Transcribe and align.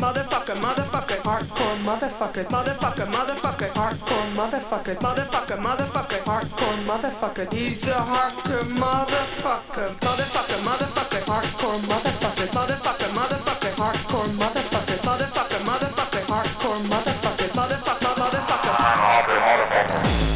motherfucker, 0.00 0.56
motherfucker, 0.64 1.18
hardcore 1.28 1.76
motherfucker, 1.84 2.44
motherfucker, 2.54 3.06
motherfucker, 3.14 3.68
hardcore 3.78 4.28
motherfucker, 4.38 4.94
motherfucker, 5.04 5.58
motherfucker, 5.66 6.20
hardcore 6.28 6.78
motherfucker. 6.88 7.46
He's 7.52 7.84
a 7.88 7.90
hardcore 8.10 8.66
motherfucker, 8.80 9.88
motherfucker, 10.00 10.58
motherfucker, 10.68 11.22
hardcore 11.30 11.80
motherfucker, 11.90 12.46
motherfucker, 12.56 13.10
motherfucker, 13.18 13.72
hardcore 13.82 14.30
motherfucker, 14.40 14.98
motherfucker, 15.06 15.60
motherfucker, 15.68 16.22
hardcore 16.32 16.80
motherfucker, 16.92 17.48
motherfucker, 17.58 18.12
motherfucker. 18.22 20.29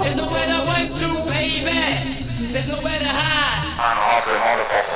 There's 0.00 0.16
nowhere 0.16 0.46
to 0.46 0.64
wipe 0.66 0.94
to, 1.00 1.08
baby. 1.30 2.27
There's 2.50 2.66
nowhere 2.66 2.98
to 2.98 3.04
hide. 3.04 3.76
Nowhere 3.76 4.87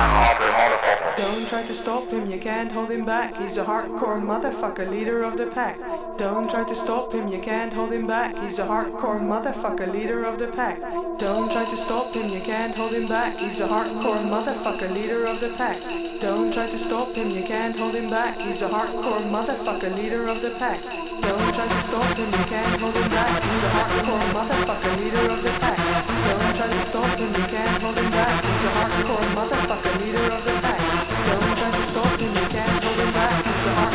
Don't 0.00 1.46
try 1.48 1.62
to 1.62 1.74
stop 1.74 2.08
him, 2.08 2.30
you 2.30 2.38
can't 2.38 2.72
hold 2.72 2.90
him 2.90 3.04
back. 3.04 3.36
He's 3.36 3.58
a 3.58 3.64
hardcore 3.64 4.20
motherfucker, 4.20 4.88
leader 4.88 5.22
of 5.24 5.36
the 5.36 5.48
pack. 5.48 5.78
Don't 6.16 6.50
try 6.50 6.64
to 6.64 6.74
stop 6.74 7.12
him, 7.12 7.28
you 7.28 7.40
can't 7.40 7.72
hold 7.72 7.92
him 7.92 8.06
back. 8.06 8.34
He's 8.38 8.58
a 8.58 8.64
hardcore 8.64 9.20
motherfucker, 9.20 9.92
leader 9.92 10.24
of 10.24 10.38
the 10.38 10.48
pack. 10.48 10.80
Don't 11.18 11.52
try 11.52 11.64
to 11.64 11.76
stop 11.76 12.14
him, 12.14 12.30
you 12.30 12.40
can't 12.40 12.74
hold 12.74 12.92
him 12.92 13.06
back. 13.08 13.36
He's 13.38 13.60
a 13.60 13.68
hardcore 13.68 14.24
motherfucker, 14.32 14.94
leader 14.94 15.26
of 15.26 15.38
the 15.40 15.52
pack. 15.58 15.76
Don't 16.20 16.52
try 16.54 16.66
to 16.66 16.78
stop 16.78 17.14
him, 17.14 17.30
you 17.30 17.44
can't 17.44 17.76
hold 17.76 17.94
him 17.94 18.08
back. 18.08 18.38
He's 18.38 18.62
a 18.62 18.68
hardcore 18.68 19.24
motherfucker, 19.30 19.94
leader 19.96 20.28
of 20.28 20.40
the 20.40 20.56
pack. 20.58 21.09
Don't 21.60 21.68
try 21.68 21.76
to 21.76 21.84
stop 21.84 22.16
him, 22.16 22.24
you 22.24 22.44
can't 22.48 22.80
hold 22.80 22.96
him 22.96 23.08
back. 23.10 23.42
He's 23.44 23.64
a 23.64 23.68
hardcore 23.68 24.28
motherfucker, 24.32 24.96
leader 24.96 25.30
of 25.30 25.42
the 25.42 25.52
pack. 25.60 25.76
Don't 26.24 26.56
try 26.56 26.68
to 26.72 26.80
stop 26.88 27.18
him, 27.20 27.28
you 27.36 27.46
can't 27.52 27.82
hold 27.82 27.98
him 27.98 28.10
back. 28.10 28.44
He's 28.44 28.64
a 28.64 28.70
hardcore 28.80 29.28
motherfucker, 29.36 29.92
leader 30.00 30.32
of 30.32 30.42
the 30.42 30.54
pack. 30.64 30.80
Don't 31.28 31.56
try 31.60 31.70
to 31.70 31.82
stop 31.82 32.18
him, 32.18 32.32
you 32.32 32.48
can't 32.48 32.82
hold 32.82 32.96
him 32.96 33.12
back. 33.12 33.44
He's 33.44 33.66
a 33.66 33.72
hardcore 33.76 33.89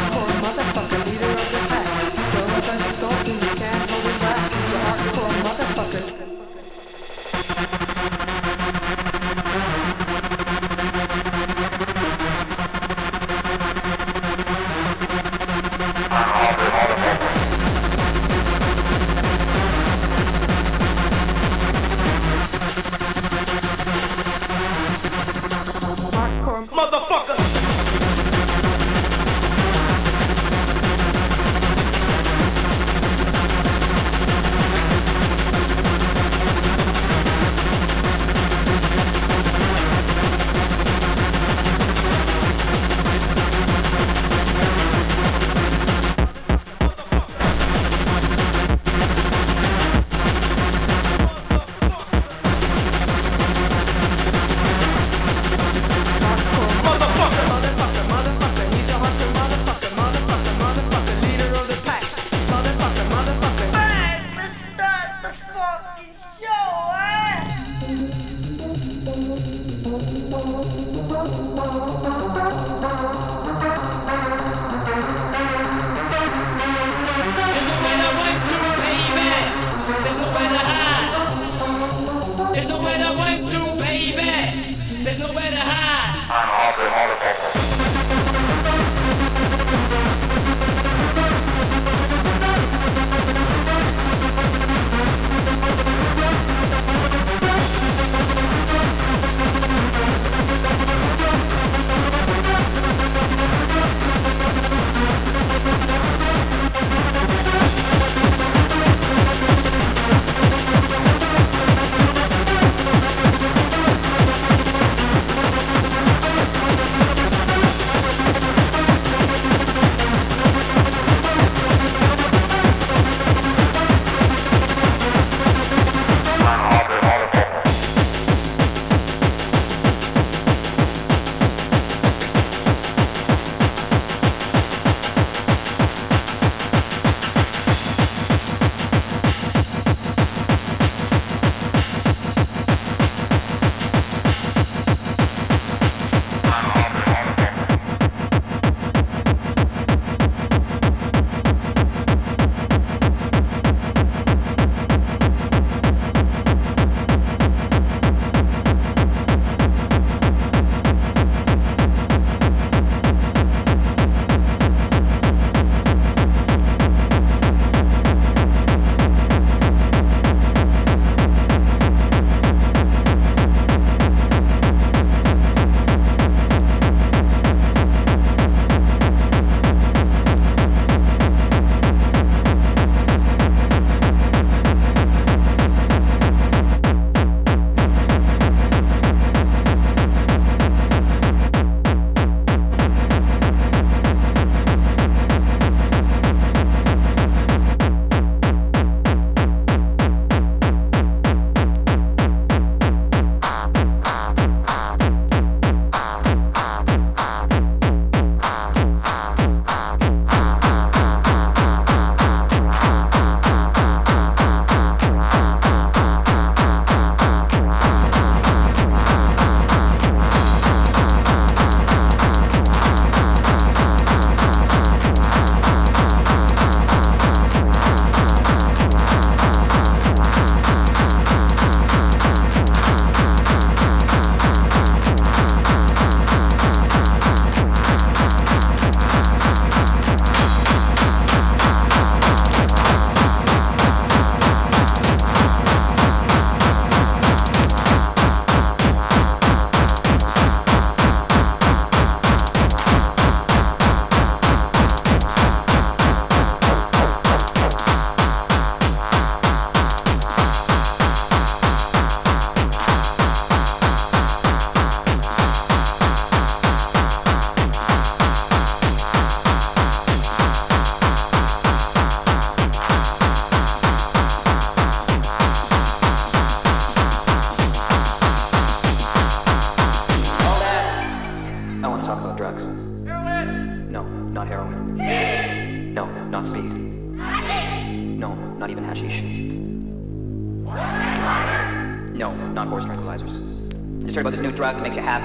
makes 294.86 294.98
you 294.98 295.02
happy. 295.02 295.25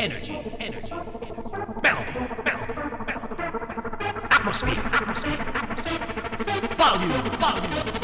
energy, 0.00 0.32
energy, 0.58 0.94
energy, 1.20 1.52
melody, 1.82 2.20
melody, 2.42 2.74
melody, 3.06 3.44
atmosphere, 4.30 4.82
atmosphere, 4.94 5.38
atmosphere, 5.54 6.76
volume, 6.78 7.38
volume. 7.38 7.99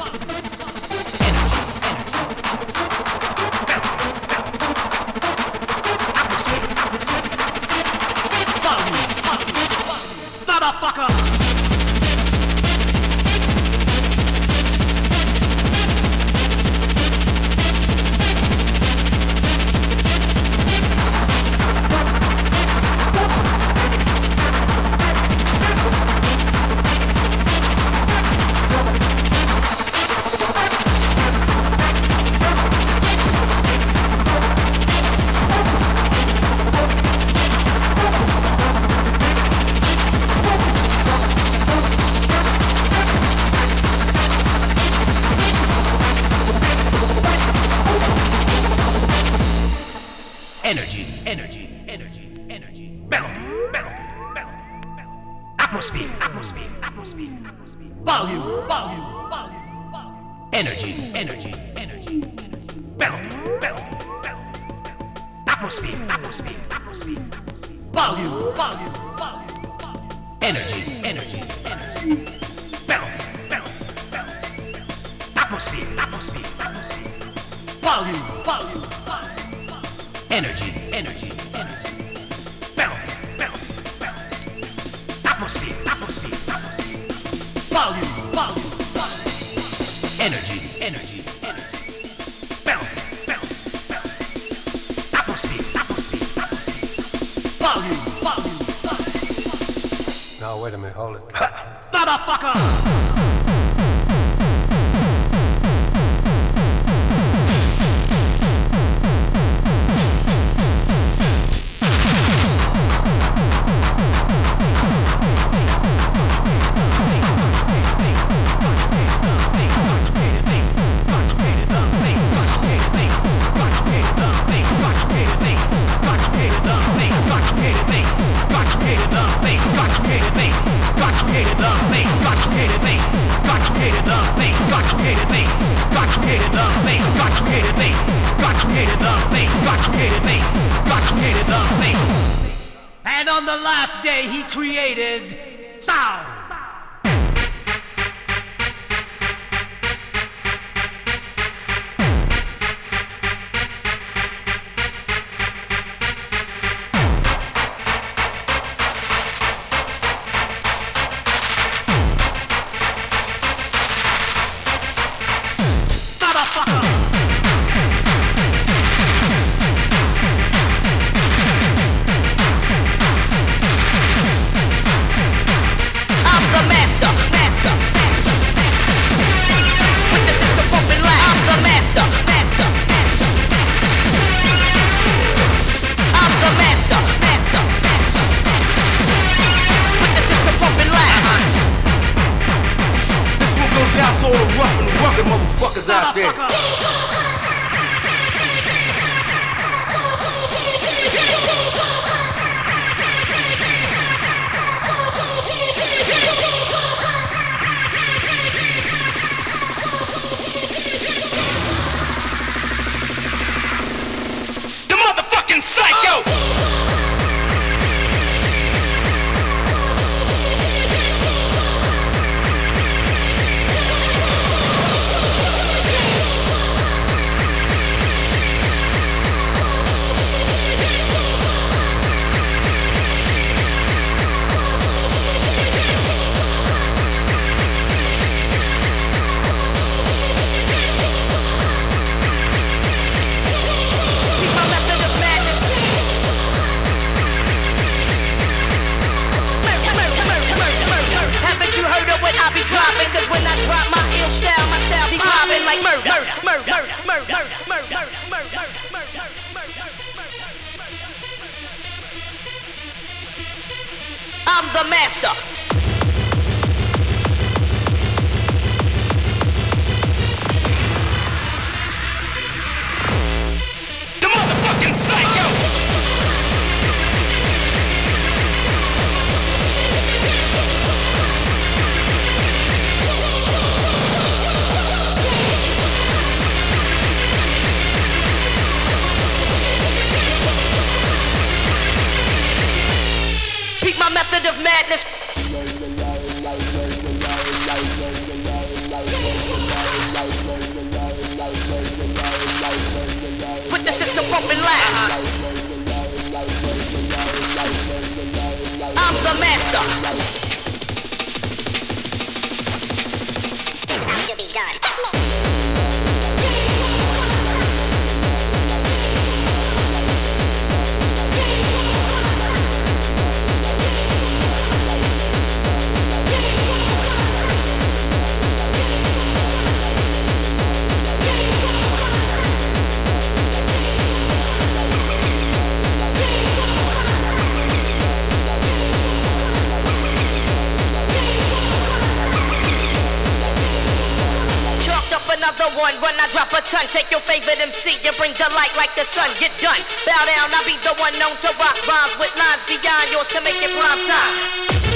one 345.77 345.95
run, 346.01 346.17
I 346.17 346.27
drop 346.33 346.51
a 346.57 346.61
ton. 346.65 346.89
Take 346.89 347.11
your 347.13 347.21
favorite 347.21 347.61
MC, 347.61 348.01
you 348.03 348.13
bring 348.17 348.33
the 348.33 348.49
light 348.57 348.73
like 348.77 348.93
the 348.97 349.05
sun. 349.05 349.29
Get 349.39 349.53
done. 349.61 349.79
Bow 350.09 350.23
down, 350.25 350.49
I'll 350.57 350.65
be 350.65 350.77
the 350.81 350.97
one 350.97 351.13
known 351.21 351.37
to 351.45 351.51
rock 351.61 351.77
rhymes 351.87 352.17
with 352.19 352.33
lines 352.37 352.65
beyond 352.65 353.07
yours 353.13 353.29
to 353.37 353.41
make 353.45 353.61
it 353.61 353.71
prime 353.77 354.01
time. 354.09 354.96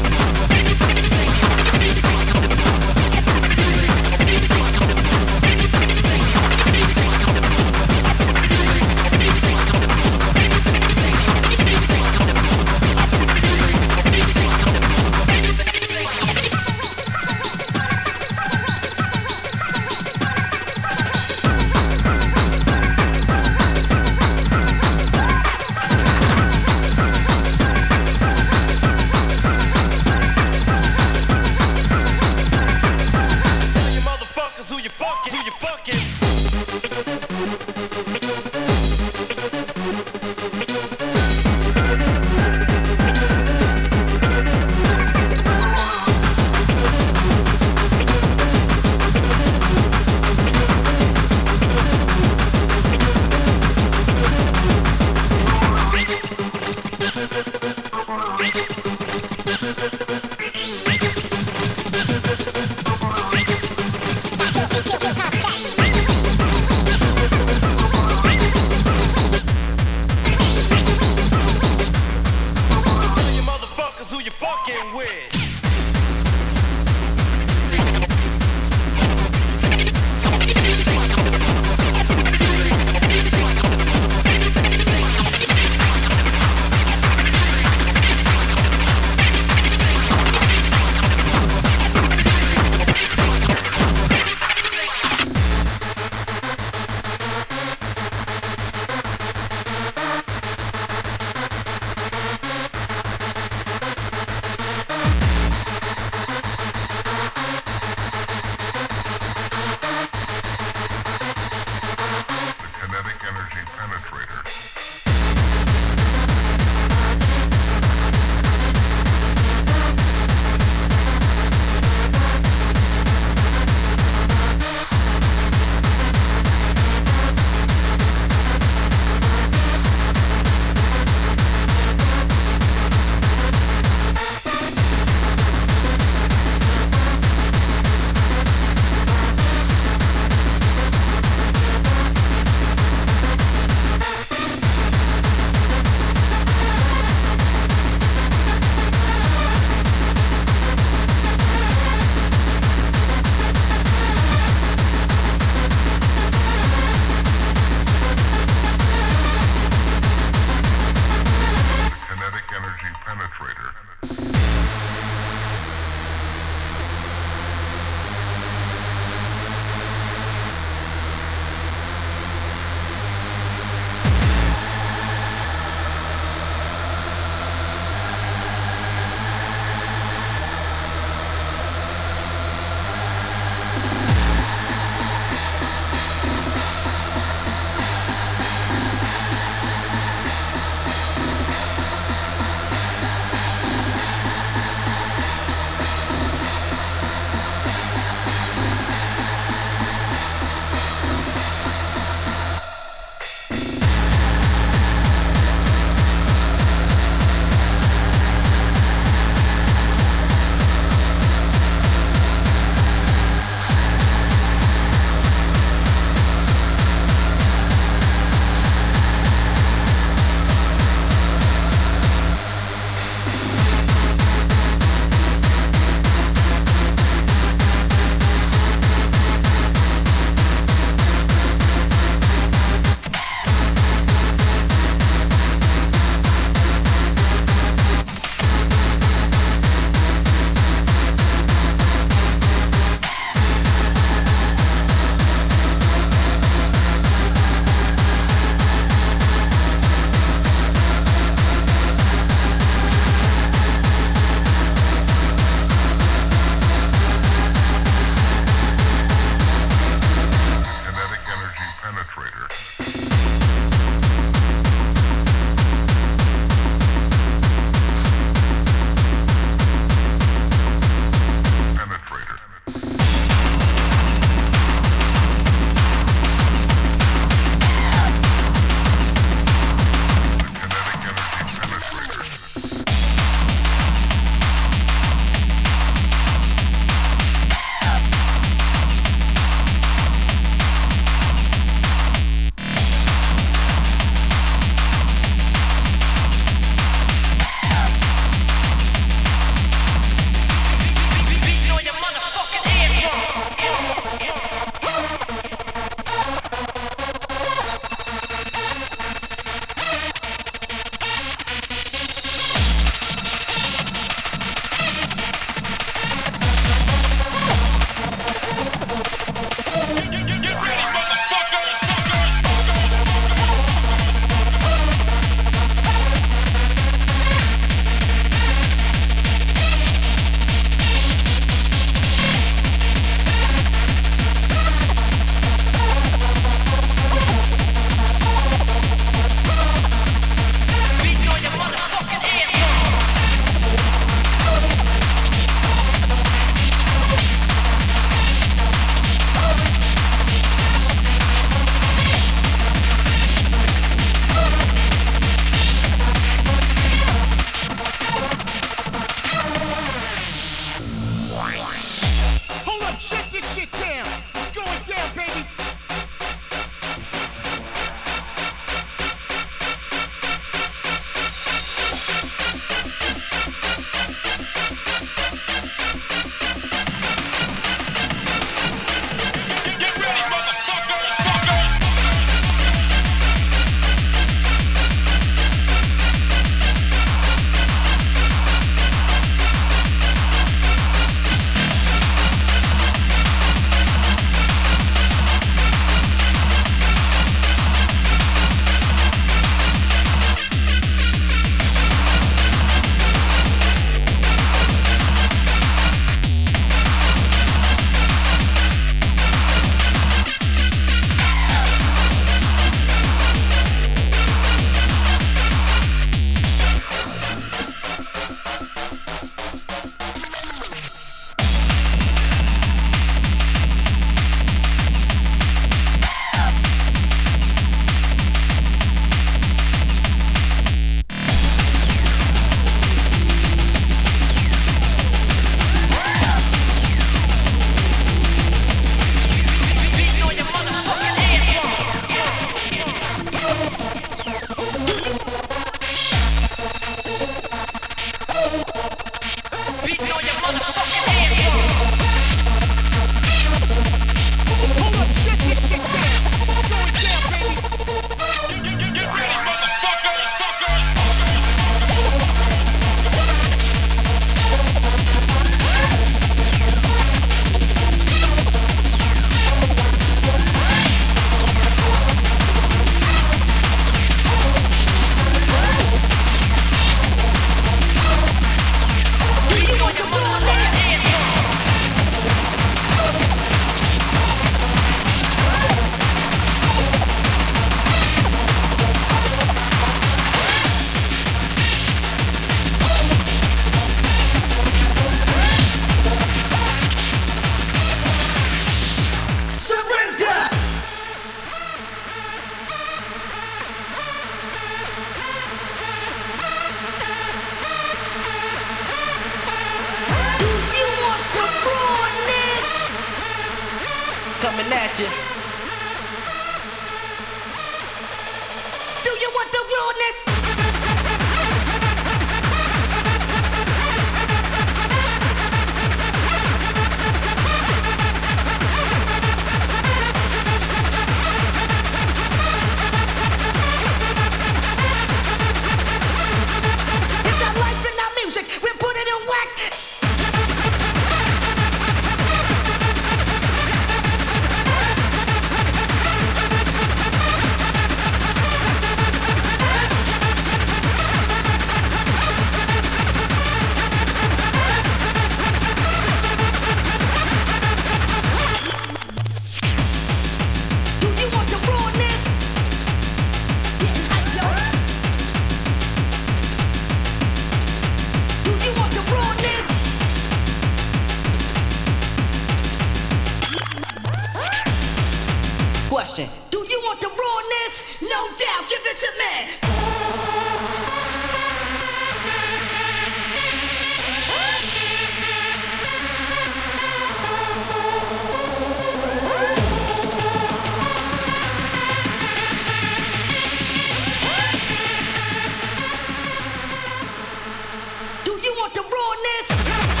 Do 598.23 598.33
you 598.33 598.53
want 598.55 598.71
the 598.75 598.81
rawness? 598.81 600.00